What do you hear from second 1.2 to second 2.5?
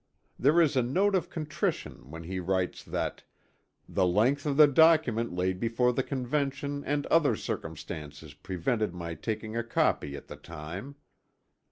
contrition when he